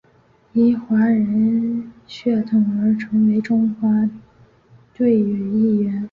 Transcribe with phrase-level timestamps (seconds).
[0.53, 4.09] 因华人血统而成为中华
[4.95, 5.99] 队一员。